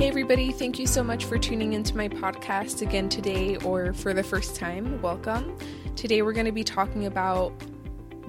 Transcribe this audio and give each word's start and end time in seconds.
Hey, 0.00 0.08
everybody, 0.08 0.50
thank 0.50 0.78
you 0.78 0.86
so 0.86 1.04
much 1.04 1.26
for 1.26 1.36
tuning 1.36 1.74
into 1.74 1.94
my 1.94 2.08
podcast 2.08 2.80
again 2.80 3.10
today, 3.10 3.56
or 3.56 3.92
for 3.92 4.14
the 4.14 4.22
first 4.22 4.56
time. 4.56 5.02
Welcome. 5.02 5.58
Today, 5.94 6.22
we're 6.22 6.32
going 6.32 6.46
to 6.46 6.52
be 6.52 6.64
talking 6.64 7.04
about 7.04 7.52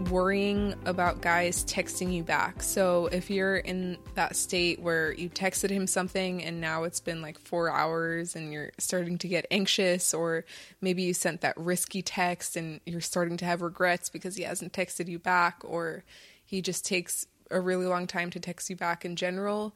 worrying 0.09 0.75
about 0.83 1.21
guys 1.21 1.63
texting 1.63 2.11
you 2.11 2.25
back. 2.25 2.61
So, 2.61 3.07
if 3.13 3.29
you're 3.29 3.55
in 3.55 3.97
that 4.15 4.35
state 4.35 4.81
where 4.81 5.13
you 5.13 5.29
texted 5.29 5.69
him 5.69 5.87
something 5.87 6.43
and 6.43 6.59
now 6.59 6.83
it's 6.83 6.99
been 6.99 7.21
like 7.21 7.39
four 7.39 7.71
hours 7.71 8.35
and 8.35 8.51
you're 8.51 8.73
starting 8.77 9.17
to 9.19 9.29
get 9.29 9.47
anxious, 9.49 10.13
or 10.13 10.43
maybe 10.81 11.03
you 11.03 11.13
sent 11.13 11.39
that 11.39 11.55
risky 11.55 12.01
text 12.01 12.57
and 12.57 12.81
you're 12.85 12.99
starting 12.99 13.37
to 13.37 13.45
have 13.45 13.61
regrets 13.61 14.09
because 14.09 14.35
he 14.35 14.43
hasn't 14.43 14.73
texted 14.73 15.07
you 15.07 15.19
back, 15.19 15.61
or 15.63 16.03
he 16.43 16.61
just 16.61 16.85
takes 16.85 17.27
a 17.49 17.61
really 17.61 17.85
long 17.85 18.07
time 18.07 18.29
to 18.29 18.41
text 18.41 18.69
you 18.69 18.75
back 18.75 19.05
in 19.05 19.15
general, 19.15 19.73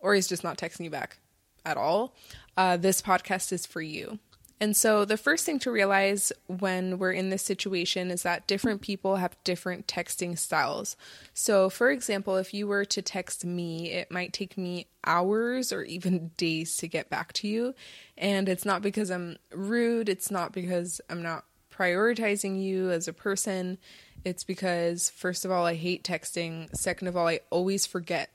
or 0.00 0.12
he's 0.12 0.26
just 0.26 0.42
not 0.42 0.58
texting 0.58 0.82
you 0.82 0.90
back 0.90 1.18
at 1.66 1.76
all, 1.76 2.14
uh, 2.56 2.76
this 2.76 3.02
podcast 3.02 3.52
is 3.52 3.66
for 3.66 3.82
you. 3.82 4.18
And 4.58 4.74
so, 4.74 5.04
the 5.04 5.18
first 5.18 5.44
thing 5.44 5.58
to 5.60 5.70
realize 5.70 6.32
when 6.46 6.98
we're 6.98 7.12
in 7.12 7.28
this 7.28 7.42
situation 7.42 8.10
is 8.10 8.22
that 8.22 8.46
different 8.46 8.80
people 8.80 9.16
have 9.16 9.36
different 9.44 9.86
texting 9.86 10.38
styles. 10.38 10.96
So, 11.34 11.68
for 11.68 11.90
example, 11.90 12.36
if 12.36 12.54
you 12.54 12.66
were 12.66 12.86
to 12.86 13.02
text 13.02 13.44
me, 13.44 13.92
it 13.92 14.10
might 14.10 14.32
take 14.32 14.56
me 14.56 14.86
hours 15.04 15.72
or 15.72 15.82
even 15.82 16.28
days 16.38 16.78
to 16.78 16.88
get 16.88 17.10
back 17.10 17.34
to 17.34 17.48
you. 17.48 17.74
And 18.16 18.48
it's 18.48 18.64
not 18.64 18.80
because 18.80 19.10
I'm 19.10 19.36
rude, 19.52 20.08
it's 20.08 20.30
not 20.30 20.52
because 20.52 21.02
I'm 21.10 21.22
not 21.22 21.44
prioritizing 21.70 22.62
you 22.62 22.90
as 22.90 23.08
a 23.08 23.12
person. 23.12 23.76
It's 24.24 24.42
because, 24.42 25.10
first 25.10 25.44
of 25.44 25.50
all, 25.50 25.66
I 25.66 25.74
hate 25.74 26.02
texting. 26.02 26.74
Second 26.74 27.08
of 27.08 27.16
all, 27.16 27.28
I 27.28 27.40
always 27.50 27.84
forget 27.84 28.30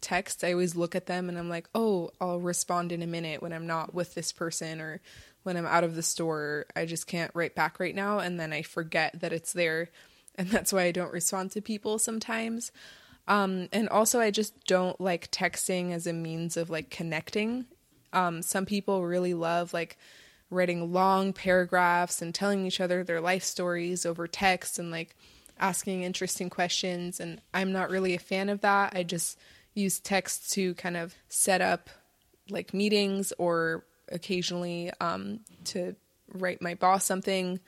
texts. 0.00 0.44
I 0.44 0.52
always 0.52 0.76
look 0.76 0.94
at 0.94 1.06
them 1.06 1.28
and 1.28 1.38
I'm 1.38 1.48
like, 1.48 1.68
oh, 1.74 2.10
I'll 2.20 2.40
respond 2.40 2.92
in 2.92 3.02
a 3.02 3.06
minute 3.06 3.42
when 3.42 3.52
I'm 3.52 3.66
not 3.66 3.94
with 3.94 4.14
this 4.14 4.32
person 4.32 4.80
or 4.80 5.00
when 5.42 5.56
I'm 5.56 5.66
out 5.66 5.84
of 5.84 5.94
the 5.94 6.02
store, 6.02 6.66
I 6.76 6.84
just 6.84 7.06
can't 7.06 7.30
write 7.34 7.54
back 7.54 7.80
right 7.80 7.94
now. 7.94 8.18
And 8.18 8.38
then 8.38 8.52
I 8.52 8.62
forget 8.62 9.20
that 9.20 9.32
it's 9.32 9.52
there. 9.52 9.88
And 10.34 10.48
that's 10.50 10.72
why 10.72 10.82
I 10.82 10.92
don't 10.92 11.12
respond 11.12 11.52
to 11.52 11.60
people 11.60 11.98
sometimes. 11.98 12.70
Um, 13.26 13.68
and 13.72 13.88
also, 13.90 14.20
I 14.20 14.30
just 14.30 14.64
don't 14.66 14.98
like 15.00 15.30
texting 15.30 15.92
as 15.92 16.06
a 16.06 16.12
means 16.12 16.56
of 16.56 16.70
like 16.70 16.90
connecting. 16.90 17.66
Um, 18.12 18.40
some 18.40 18.64
people 18.64 19.04
really 19.04 19.34
love 19.34 19.74
like 19.74 19.98
writing 20.50 20.94
long 20.94 21.34
paragraphs 21.34 22.22
and 22.22 22.34
telling 22.34 22.66
each 22.66 22.80
other 22.80 23.04
their 23.04 23.20
life 23.20 23.44
stories 23.44 24.06
over 24.06 24.26
text 24.26 24.78
and 24.78 24.90
like 24.90 25.14
asking 25.58 26.02
interesting 26.02 26.48
questions. 26.48 27.20
And 27.20 27.40
I'm 27.52 27.72
not 27.72 27.90
really 27.90 28.14
a 28.14 28.18
fan 28.18 28.48
of 28.48 28.62
that. 28.62 28.94
I 28.96 29.02
just 29.02 29.38
use 29.78 30.00
text 30.00 30.52
to 30.52 30.74
kind 30.74 30.96
of 30.96 31.14
set 31.28 31.60
up 31.60 31.88
like 32.50 32.74
meetings 32.74 33.32
or 33.38 33.84
occasionally 34.10 34.90
um, 35.00 35.40
to 35.64 35.94
write 36.32 36.60
my 36.60 36.74
boss 36.74 37.04
something. 37.04 37.60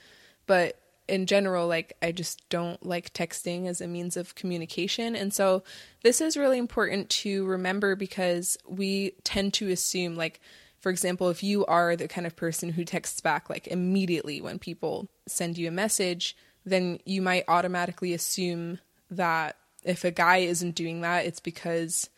But 0.47 0.79
in 1.09 1.27
general, 1.27 1.67
like 1.67 1.97
I 2.01 2.13
just 2.13 2.49
don't 2.49 2.85
like 2.85 3.13
texting 3.13 3.67
as 3.67 3.81
a 3.81 3.89
means 3.89 4.17
of 4.17 4.35
communication. 4.35 5.17
And 5.17 5.35
so 5.35 5.63
this 6.03 6.21
is 6.21 6.37
really 6.37 6.59
important 6.59 7.11
to 7.11 7.45
remember 7.47 7.97
because 7.97 8.57
we 8.67 9.13
tend 9.25 9.55
to 9.55 9.71
assume, 9.71 10.17
like, 10.17 10.41
for 10.79 10.91
example, 10.91 11.29
if 11.29 11.43
you 11.43 11.67
are 11.67 11.97
the 11.97 12.09
kind 12.09 12.27
of 12.27 12.37
person 12.37 12.71
who 12.71 12.85
texts 12.85 13.21
back 13.21 13.51
like 13.51 13.67
immediately 13.67 14.41
when 14.41 14.59
people 14.59 15.09
send 15.27 15.59
you 15.59 15.69
a 15.69 15.73
message, 15.73 16.37
then 16.65 17.01
you 17.05 17.21
might 17.21 17.45
automatically 17.49 18.15
assume 18.15 18.79
that 19.11 19.57
if 19.85 20.05
a 20.05 20.11
guy 20.11 20.39
isn't 20.39 20.75
doing 20.75 21.01
that, 21.01 21.27
it's 21.27 21.41
because 21.41 22.11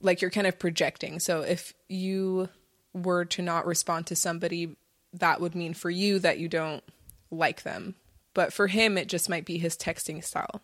like 0.00 0.20
you're 0.20 0.30
kind 0.30 0.46
of 0.46 0.58
projecting. 0.58 1.20
So 1.20 1.42
if 1.42 1.74
you 1.88 2.48
were 2.92 3.24
to 3.26 3.42
not 3.42 3.66
respond 3.66 4.06
to 4.06 4.16
somebody, 4.16 4.76
that 5.12 5.40
would 5.40 5.54
mean 5.54 5.74
for 5.74 5.90
you 5.90 6.18
that 6.20 6.38
you 6.38 6.48
don't 6.48 6.82
like 7.30 7.62
them. 7.62 7.94
But 8.34 8.52
for 8.52 8.68
him, 8.68 8.96
it 8.96 9.08
just 9.08 9.28
might 9.28 9.44
be 9.44 9.58
his 9.58 9.76
texting 9.76 10.22
style. 10.22 10.62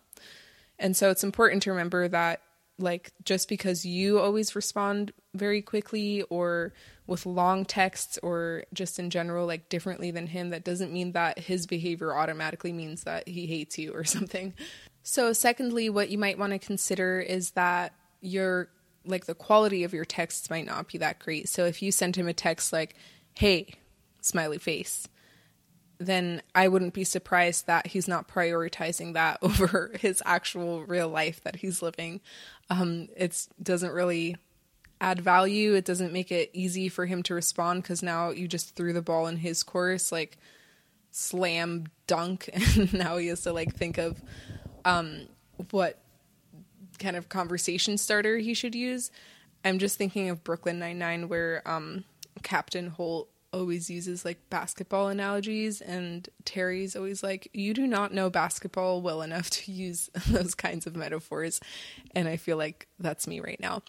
And 0.79 0.95
so 0.95 1.09
it's 1.09 1.23
important 1.23 1.63
to 1.63 1.71
remember 1.71 2.07
that, 2.07 2.41
like, 2.79 3.11
just 3.23 3.49
because 3.49 3.85
you 3.85 4.19
always 4.19 4.55
respond 4.55 5.11
very 5.33 5.61
quickly 5.61 6.21
or 6.23 6.73
with 7.07 7.25
long 7.25 7.65
texts 7.65 8.19
or 8.21 8.63
just 8.73 8.99
in 8.99 9.09
general, 9.09 9.45
like, 9.45 9.69
differently 9.69 10.11
than 10.11 10.27
him, 10.27 10.51
that 10.51 10.63
doesn't 10.63 10.93
mean 10.93 11.13
that 11.13 11.39
his 11.39 11.65
behavior 11.67 12.15
automatically 12.15 12.71
means 12.71 13.03
that 13.03 13.27
he 13.27 13.47
hates 13.47 13.77
you 13.77 13.93
or 13.93 14.03
something. 14.05 14.53
So, 15.09 15.31
secondly, 15.31 15.89
what 15.89 16.09
you 16.09 16.17
might 16.17 16.37
want 16.37 16.51
to 16.51 16.59
consider 16.59 17.21
is 17.21 17.51
that 17.51 17.93
your 18.19 18.67
like 19.05 19.25
the 19.25 19.33
quality 19.33 19.85
of 19.85 19.93
your 19.93 20.03
texts 20.03 20.49
might 20.49 20.65
not 20.65 20.89
be 20.89 20.97
that 20.97 21.17
great. 21.17 21.47
So 21.47 21.63
if 21.63 21.81
you 21.81 21.93
send 21.93 22.17
him 22.17 22.27
a 22.27 22.33
text 22.33 22.73
like, 22.73 22.93
"Hey, 23.33 23.75
smiley 24.19 24.57
face," 24.57 25.07
then 25.97 26.41
I 26.53 26.67
wouldn't 26.67 26.93
be 26.93 27.05
surprised 27.05 27.67
that 27.67 27.87
he's 27.87 28.09
not 28.09 28.27
prioritizing 28.27 29.13
that 29.13 29.39
over 29.41 29.91
his 29.97 30.21
actual 30.25 30.83
real 30.83 31.07
life 31.07 31.41
that 31.45 31.55
he's 31.55 31.81
living. 31.81 32.19
Um, 32.69 33.07
it 33.15 33.47
doesn't 33.63 33.93
really 33.93 34.35
add 34.99 35.21
value. 35.21 35.73
It 35.73 35.85
doesn't 35.85 36.11
make 36.11 36.33
it 36.33 36.49
easy 36.51 36.89
for 36.89 37.05
him 37.05 37.23
to 37.23 37.33
respond 37.33 37.81
because 37.81 38.03
now 38.03 38.31
you 38.31 38.45
just 38.45 38.75
threw 38.75 38.91
the 38.91 39.01
ball 39.01 39.27
in 39.27 39.37
his 39.37 39.63
course, 39.63 40.11
like 40.11 40.37
slam 41.11 41.85
dunk, 42.07 42.49
and 42.53 42.93
now 42.93 43.15
he 43.15 43.27
has 43.27 43.43
to 43.43 43.53
like 43.53 43.73
think 43.73 43.97
of 43.97 44.21
um, 44.87 45.27
what 45.71 45.99
kind 46.97 47.15
of 47.15 47.29
conversation 47.29 47.97
starter 47.97 48.37
he 48.37 48.53
should 48.53 48.73
use. 48.73 49.11
I'm 49.65 49.79
just 49.79 49.97
thinking 49.97 50.29
of 50.29 50.43
Brooklyn 50.43 50.79
Nine 50.79 50.97
Nine, 50.97 51.27
where 51.27 51.61
um, 51.65 52.05
Captain 52.41 52.87
Holt 52.87 53.29
always 53.53 53.89
uses 53.89 54.23
like 54.23 54.49
basketball 54.49 55.09
analogies, 55.09 55.81
and 55.81 56.29
Terry's 56.45 56.95
always 56.95 57.21
like, 57.21 57.49
"You 57.53 57.73
do 57.73 57.85
not 57.85 58.13
know 58.13 58.29
basketball 58.29 59.01
well 59.01 59.21
enough 59.21 59.49
to 59.49 59.71
use 59.71 60.09
those 60.27 60.55
kinds 60.55 60.87
of 60.87 60.95
metaphors," 60.95 61.59
and 62.15 62.27
I 62.29 62.37
feel 62.37 62.55
like 62.55 62.87
that's 62.97 63.27
me 63.27 63.41
right 63.41 63.59
now. 63.59 63.81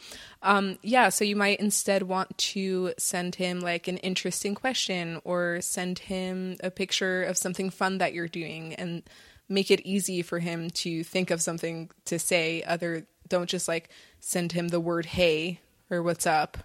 Um, 0.43 0.79
yeah, 0.83 1.11
so 1.11 1.25
you 1.25 1.37
might 1.37 1.61
instead 1.61 2.03
want 2.03 2.37
to 2.39 2.95
send 2.99 3.37
him 3.37 3.61
like 3.61 3.87
an 3.87 3.99
interesting 3.99 4.57
question, 4.57 5.21
or 5.23 5.61
send 5.61 6.01
him 6.01 6.57
a 6.61 6.73
picture 6.73 7.23
of 7.23 7.37
something 7.37 7.71
fun 7.71 7.99
that 7.99 8.15
you're 8.15 8.27
doing, 8.27 8.75
and 8.75 9.03
make 9.49 9.71
it 9.71 9.81
easy 9.81 10.23
for 10.23 10.39
him 10.39 10.71
to 10.71 11.03
think 11.05 11.31
of 11.31 11.41
something 11.41 11.91
to 12.05 12.19
say 12.19 12.63
other 12.65 13.07
don't 13.29 13.49
just 13.49 13.69
like 13.69 13.91
send 14.21 14.53
him 14.53 14.69
the 14.69 14.81
word 14.81 15.07
hey 15.07 15.61
or 15.91 16.03
what's 16.03 16.27
up? 16.27 16.59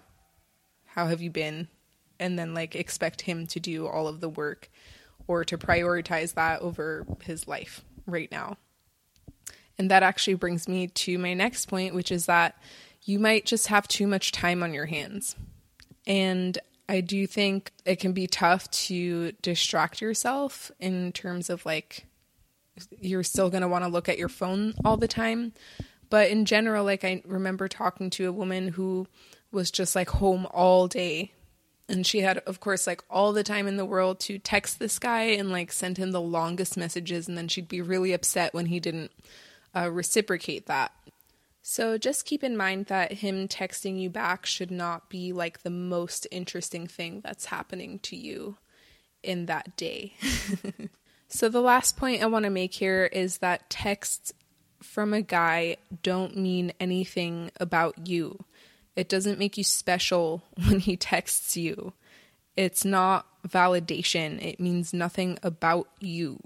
How 0.86 1.06
have 1.06 1.20
you 1.20 1.30
been? 1.30 1.68
and 2.18 2.38
then 2.38 2.54
like 2.54 2.74
expect 2.74 3.22
him 3.22 3.46
to 3.48 3.60
do 3.60 3.86
all 3.86 4.08
of 4.08 4.20
the 4.20 4.28
work 4.28 4.70
or 5.26 5.44
to 5.44 5.58
prioritize 5.58 6.34
that 6.34 6.60
over 6.60 7.06
his 7.22 7.48
life 7.48 7.84
right 8.06 8.30
now. 8.30 8.56
And 9.78 9.90
that 9.90 10.02
actually 10.02 10.34
brings 10.34 10.68
me 10.68 10.86
to 10.88 11.18
my 11.18 11.34
next 11.34 11.66
point 11.66 11.94
which 11.94 12.12
is 12.12 12.26
that 12.26 12.56
you 13.02 13.18
might 13.18 13.44
just 13.44 13.66
have 13.66 13.86
too 13.86 14.06
much 14.06 14.32
time 14.32 14.62
on 14.62 14.72
your 14.72 14.86
hands. 14.86 15.36
And 16.06 16.56
I 16.88 17.00
do 17.00 17.26
think 17.26 17.72
it 17.84 17.96
can 17.96 18.12
be 18.12 18.26
tough 18.26 18.70
to 18.70 19.32
distract 19.42 20.00
yourself 20.00 20.70
in 20.78 21.12
terms 21.12 21.50
of 21.50 21.66
like 21.66 22.06
you're 23.00 23.22
still 23.22 23.50
going 23.50 23.62
to 23.62 23.68
want 23.68 23.84
to 23.84 23.90
look 23.90 24.08
at 24.08 24.18
your 24.18 24.28
phone 24.28 24.74
all 24.84 24.96
the 24.96 25.08
time. 25.08 25.52
But 26.10 26.30
in 26.30 26.44
general, 26.44 26.84
like 26.84 27.04
I 27.04 27.22
remember 27.24 27.68
talking 27.68 28.10
to 28.10 28.28
a 28.28 28.32
woman 28.32 28.68
who 28.68 29.06
was 29.50 29.70
just 29.70 29.94
like 29.94 30.10
home 30.10 30.46
all 30.52 30.88
day. 30.88 31.32
And 31.88 32.06
she 32.06 32.20
had, 32.20 32.38
of 32.38 32.60
course, 32.60 32.86
like 32.86 33.02
all 33.10 33.32
the 33.32 33.42
time 33.42 33.66
in 33.66 33.76
the 33.76 33.84
world 33.84 34.18
to 34.20 34.38
text 34.38 34.78
this 34.78 34.98
guy 34.98 35.22
and 35.22 35.50
like 35.50 35.70
send 35.70 35.98
him 35.98 36.12
the 36.12 36.20
longest 36.20 36.76
messages. 36.76 37.28
And 37.28 37.36
then 37.36 37.48
she'd 37.48 37.68
be 37.68 37.82
really 37.82 38.12
upset 38.12 38.54
when 38.54 38.66
he 38.66 38.80
didn't 38.80 39.12
uh, 39.76 39.90
reciprocate 39.90 40.66
that. 40.66 40.92
So 41.66 41.96
just 41.96 42.26
keep 42.26 42.44
in 42.44 42.56
mind 42.56 42.86
that 42.86 43.12
him 43.12 43.48
texting 43.48 43.98
you 43.98 44.10
back 44.10 44.44
should 44.44 44.70
not 44.70 45.08
be 45.08 45.32
like 45.32 45.62
the 45.62 45.70
most 45.70 46.26
interesting 46.30 46.86
thing 46.86 47.22
that's 47.22 47.46
happening 47.46 47.98
to 48.00 48.16
you 48.16 48.58
in 49.22 49.46
that 49.46 49.74
day. 49.76 50.14
So, 51.34 51.48
the 51.48 51.60
last 51.60 51.96
point 51.96 52.22
I 52.22 52.26
want 52.26 52.44
to 52.44 52.50
make 52.50 52.74
here 52.74 53.06
is 53.06 53.38
that 53.38 53.68
texts 53.68 54.32
from 54.80 55.12
a 55.12 55.20
guy 55.20 55.78
don't 56.04 56.36
mean 56.36 56.72
anything 56.78 57.50
about 57.58 58.06
you. 58.06 58.44
It 58.94 59.08
doesn't 59.08 59.40
make 59.40 59.58
you 59.58 59.64
special 59.64 60.44
when 60.68 60.78
he 60.78 60.96
texts 60.96 61.56
you. 61.56 61.92
It's 62.56 62.84
not 62.84 63.26
validation, 63.48 64.40
it 64.46 64.60
means 64.60 64.94
nothing 64.94 65.40
about 65.42 65.88
you. 65.98 66.38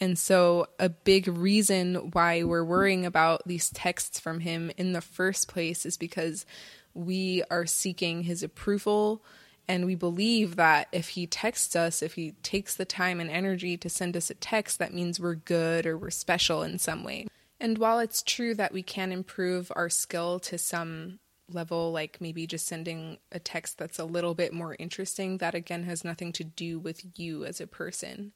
And 0.00 0.18
so, 0.18 0.68
a 0.78 0.88
big 0.88 1.28
reason 1.28 2.10
why 2.12 2.42
we're 2.42 2.64
worrying 2.64 3.04
about 3.04 3.42
these 3.44 3.68
texts 3.68 4.18
from 4.18 4.40
him 4.40 4.72
in 4.78 4.94
the 4.94 5.02
first 5.02 5.48
place 5.48 5.84
is 5.84 5.98
because 5.98 6.46
we 6.94 7.42
are 7.50 7.66
seeking 7.66 8.22
his 8.22 8.42
approval 8.42 9.22
and 9.68 9.86
we 9.86 9.94
believe 9.94 10.56
that 10.56 10.88
if 10.92 11.10
he 11.10 11.26
texts 11.26 11.76
us, 11.76 12.02
if 12.02 12.14
he 12.14 12.32
takes 12.42 12.74
the 12.74 12.84
time 12.84 13.20
and 13.20 13.30
energy 13.30 13.76
to 13.76 13.88
send 13.88 14.16
us 14.16 14.30
a 14.30 14.34
text, 14.34 14.78
that 14.78 14.94
means 14.94 15.20
we're 15.20 15.34
good 15.34 15.86
or 15.86 15.96
we're 15.96 16.10
special 16.10 16.62
in 16.62 16.78
some 16.78 17.04
way. 17.04 17.26
And 17.60 17.78
while 17.78 17.98
it's 17.98 18.22
true 18.22 18.54
that 18.54 18.72
we 18.72 18.82
can 18.82 19.12
improve 19.12 19.70
our 19.76 19.88
skill 19.88 20.40
to 20.40 20.58
some 20.58 21.18
level, 21.48 21.92
like 21.92 22.20
maybe 22.20 22.46
just 22.46 22.66
sending 22.66 23.18
a 23.32 23.38
text 23.38 23.78
that's 23.78 23.98
a 23.98 24.04
little 24.04 24.34
bit 24.34 24.52
more 24.52 24.76
interesting, 24.78 25.38
that 25.38 25.54
again 25.54 25.84
has 25.84 26.04
nothing 26.04 26.32
to 26.32 26.44
do 26.44 26.78
with 26.78 27.04
you 27.16 27.44
as 27.44 27.60
a 27.60 27.66
person. 27.66 28.32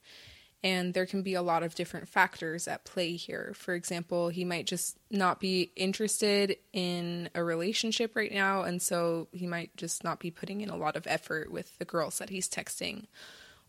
And 0.64 0.94
there 0.94 1.05
can 1.05 1.22
be 1.22 1.34
a 1.34 1.43
lot 1.43 1.62
of 1.62 1.75
different 1.75 2.08
factors 2.08 2.66
at 2.66 2.87
play 2.87 3.16
here. 3.16 3.52
For 3.55 3.75
example, 3.75 4.31
he 4.31 4.46
might 4.46 4.66
just 4.66 4.96
not 5.11 5.38
be 5.38 5.70
interested 5.76 6.56
in 6.72 7.28
a 7.34 7.44
relationship 7.44 8.16
right 8.16 8.32
now, 8.32 8.62
and 8.62 8.81
so 8.81 9.28
he 9.32 9.46
might 9.46 9.76
just 9.76 10.02
not 10.02 10.20
be 10.20 10.31
putting 10.31 10.62
in 10.62 10.70
a 10.70 10.76
lot 10.76 10.96
of 10.96 11.06
effort 11.06 11.52
with 11.52 11.76
the 11.78 11.84
girls 11.84 12.16
that 12.16 12.31
he's 12.31 12.49
texting. 12.49 13.05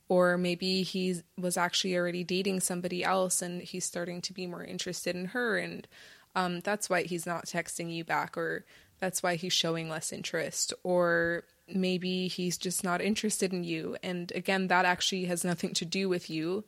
Or 0.07 0.38
maybe 0.38 0.83
he 0.83 1.21
was 1.38 1.57
actually 1.57 1.97
already 1.97 2.24
dating 2.24 2.62
somebody 2.62 3.03
else 3.03 3.41
and 3.41 3.62
he's 3.62 3.83
starting 3.83 4.21
to 4.21 4.33
be 4.33 4.48
more 4.48 4.63
interested 4.63 5.18
in 5.18 5.25
her, 5.25 5.57
and 5.57 5.86
um, 6.33 6.62
that's 6.62 6.89
why 6.89 7.03
he's 7.03 7.25
not 7.25 7.45
texting 7.45 7.94
you 7.94 8.06
back, 8.06 8.38
or 8.38 8.63
that's 9.00 9.21
why 9.21 9.36
he's 9.36 9.51
showing 9.51 9.89
less 9.89 10.13
interest. 10.13 10.74
Or 10.83 11.44
maybe 11.67 12.27
he's 12.27 12.57
just 12.57 12.83
not 12.83 13.01
interested 13.01 13.53
in 13.53 13.63
you. 13.63 13.97
And 14.03 14.31
again, 14.35 14.67
that 14.67 14.85
actually 14.85 15.25
has 15.25 15.44
nothing 15.44 15.73
to 15.73 15.85
do 15.85 16.07
with 16.09 16.29
you. 16.29 16.63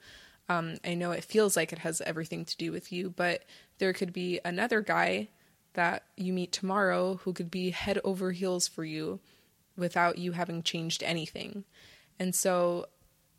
Um, 0.50 0.78
I 0.84 0.94
know 0.94 1.12
it 1.12 1.24
feels 1.24 1.56
like 1.56 1.74
it 1.74 1.80
has 1.80 2.02
everything 2.02 2.46
to 2.46 2.58
do 2.58 2.72
with 2.72 2.92
you, 2.92 3.10
but 3.10 3.44
there 3.80 3.94
could 3.94 4.14
be 4.14 4.40
another 4.46 4.82
guy 4.82 5.28
that 5.74 6.04
you 6.16 6.34
meet 6.34 6.52
tomorrow 6.52 7.20
who 7.24 7.34
could 7.34 7.52
be 7.52 7.70
head 7.70 8.00
over 8.04 8.32
heels 8.32 8.68
for 8.68 8.84
you 8.84 9.20
without 9.76 10.18
you 10.18 10.32
having 10.32 10.64
changed 10.64 11.04
anything. 11.04 11.64
And 12.18 12.34
so 12.34 12.88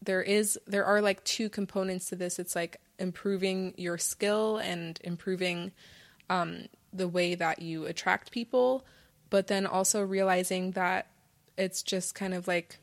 there 0.01 0.23
is 0.23 0.59
there 0.67 0.85
are 0.85 1.01
like 1.01 1.25
two 1.25 1.49
components 1.49 2.09
to 2.11 2.17
this. 2.17 2.39
It's 2.39 2.55
like 2.55 2.81
improving 2.99 3.75
your 3.77 3.99
skill 3.99 4.59
and 4.59 5.01
improving 5.03 5.73
um, 6.31 6.67
the 6.93 7.09
way 7.09 7.35
that 7.35 7.61
you 7.61 7.87
attract 7.87 8.31
people, 8.31 8.85
but 9.31 9.49
then 9.49 9.67
also 9.67 10.03
realizing 10.03 10.73
that 10.73 11.09
it's 11.59 11.83
just 11.83 12.15
kind 12.15 12.33
of 12.33 12.49
like 12.49 12.79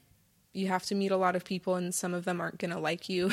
you 0.53 0.67
have 0.67 0.85
to 0.85 0.95
meet 0.95 1.11
a 1.11 1.17
lot 1.17 1.35
of 1.35 1.43
people 1.43 1.75
and 1.75 1.93
some 1.93 2.13
of 2.13 2.25
them 2.25 2.39
aren't 2.39 2.59
going 2.59 2.71
to 2.71 2.79
like 2.79 3.09
you. 3.09 3.31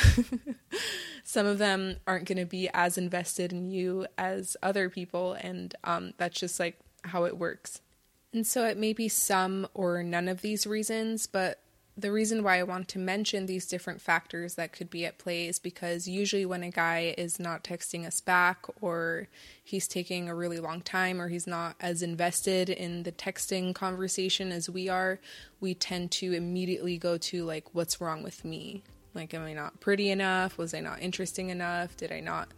some 1.24 1.46
of 1.46 1.58
them 1.58 1.96
aren't 2.06 2.26
going 2.26 2.38
to 2.38 2.44
be 2.44 2.68
as 2.74 2.98
invested 2.98 3.52
in 3.52 3.70
you 3.70 4.06
as 4.18 4.56
other 4.62 4.88
people 4.88 5.34
and 5.34 5.74
um, 5.84 6.14
that's 6.16 6.40
just 6.40 6.58
like 6.58 6.78
how 7.04 7.24
it 7.24 7.38
works. 7.38 7.80
And 8.32 8.46
so 8.46 8.64
it 8.64 8.76
may 8.76 8.92
be 8.92 9.08
some 9.08 9.68
or 9.74 10.02
none 10.02 10.26
of 10.26 10.40
these 10.40 10.66
reasons, 10.66 11.26
but 11.26 11.61
the 11.96 12.10
reason 12.10 12.42
why 12.42 12.58
I 12.58 12.62
want 12.62 12.88
to 12.88 12.98
mention 12.98 13.44
these 13.44 13.66
different 13.66 14.00
factors 14.00 14.54
that 14.54 14.72
could 14.72 14.88
be 14.88 15.04
at 15.04 15.18
play 15.18 15.46
is 15.46 15.58
because 15.58 16.08
usually 16.08 16.46
when 16.46 16.62
a 16.62 16.70
guy 16.70 17.14
is 17.18 17.38
not 17.38 17.62
texting 17.62 18.06
us 18.06 18.20
back 18.20 18.64
or 18.80 19.28
he's 19.62 19.86
taking 19.86 20.28
a 20.28 20.34
really 20.34 20.58
long 20.58 20.80
time 20.80 21.20
or 21.20 21.28
he's 21.28 21.46
not 21.46 21.76
as 21.80 22.02
invested 22.02 22.70
in 22.70 23.02
the 23.02 23.12
texting 23.12 23.74
conversation 23.74 24.52
as 24.52 24.70
we 24.70 24.88
are, 24.88 25.20
we 25.60 25.74
tend 25.74 26.10
to 26.12 26.32
immediately 26.32 26.96
go 26.96 27.18
to 27.18 27.44
like 27.44 27.74
what's 27.74 28.00
wrong 28.00 28.22
with 28.22 28.42
me? 28.42 28.82
Like 29.14 29.34
am 29.34 29.42
I 29.42 29.52
not 29.52 29.80
pretty 29.80 30.10
enough? 30.10 30.56
Was 30.56 30.72
I 30.72 30.80
not 30.80 31.02
interesting 31.02 31.50
enough? 31.50 31.94
Did 31.98 32.10
I 32.10 32.20
not 32.20 32.48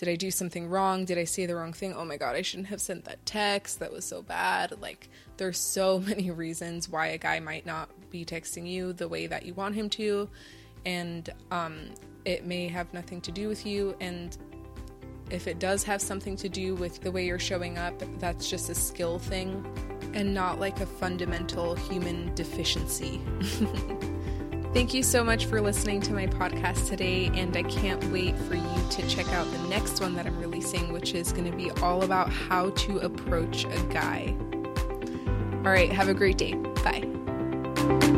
did 0.00 0.08
I 0.08 0.16
do 0.16 0.30
something 0.30 0.70
wrong? 0.70 1.04
Did 1.04 1.18
I 1.18 1.24
say 1.24 1.44
the 1.44 1.54
wrong 1.54 1.74
thing? 1.74 1.92
Oh 1.92 2.06
my 2.06 2.16
god, 2.16 2.34
I 2.34 2.40
shouldn't 2.40 2.68
have 2.68 2.80
sent 2.80 3.04
that 3.04 3.24
text. 3.26 3.80
That 3.80 3.92
was 3.92 4.02
so 4.02 4.22
bad. 4.22 4.80
Like, 4.80 5.10
there's 5.36 5.58
so 5.58 5.98
many 6.06 6.30
reasons 6.30 6.88
why 6.88 7.08
a 7.08 7.18
guy 7.18 7.38
might 7.38 7.66
not 7.66 7.90
be 8.10 8.24
texting 8.24 8.66
you 8.66 8.94
the 8.94 9.08
way 9.08 9.26
that 9.26 9.44
you 9.44 9.52
want 9.52 9.74
him 9.74 9.90
to. 9.90 10.26
And 10.86 11.28
um, 11.50 11.90
it 12.24 12.46
may 12.46 12.66
have 12.68 12.94
nothing 12.94 13.20
to 13.20 13.30
do 13.30 13.46
with 13.46 13.66
you. 13.66 13.94
And 14.00 14.34
if 15.28 15.46
it 15.46 15.58
does 15.58 15.84
have 15.84 16.00
something 16.00 16.34
to 16.36 16.48
do 16.48 16.74
with 16.76 17.02
the 17.02 17.12
way 17.12 17.26
you're 17.26 17.38
showing 17.38 17.76
up, 17.76 18.02
that's 18.18 18.48
just 18.48 18.70
a 18.70 18.74
skill 18.74 19.18
thing 19.18 19.66
and 20.14 20.32
not 20.32 20.58
like 20.58 20.80
a 20.80 20.86
fundamental 20.86 21.74
human 21.74 22.34
deficiency. 22.34 23.20
Thank 24.72 24.94
you 24.94 25.02
so 25.02 25.24
much 25.24 25.46
for 25.46 25.60
listening 25.60 26.00
to 26.02 26.12
my 26.12 26.28
podcast 26.28 26.88
today, 26.88 27.28
and 27.34 27.56
I 27.56 27.64
can't 27.64 28.02
wait 28.12 28.38
for 28.38 28.54
you 28.54 28.88
to 28.90 29.08
check 29.08 29.28
out 29.32 29.50
the 29.50 29.58
next 29.68 30.00
one 30.00 30.14
that 30.14 30.26
I'm 30.26 30.38
releasing, 30.38 30.92
which 30.92 31.12
is 31.12 31.32
going 31.32 31.50
to 31.50 31.56
be 31.56 31.72
all 31.82 32.04
about 32.04 32.30
how 32.30 32.70
to 32.70 32.98
approach 32.98 33.64
a 33.64 33.82
guy. 33.90 34.34
All 35.64 35.72
right, 35.72 35.90
have 35.90 36.08
a 36.08 36.14
great 36.14 36.38
day. 36.38 36.54
Bye. 36.54 38.16